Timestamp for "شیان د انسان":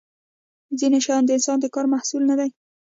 1.05-1.57